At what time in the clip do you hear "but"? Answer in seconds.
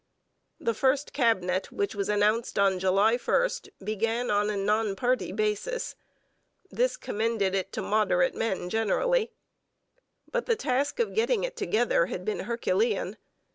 10.31-10.47